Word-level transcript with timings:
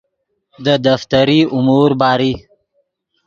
دے 0.63 0.75
دفتری 0.85 1.39
امور 1.55 1.89
باری 1.99 2.33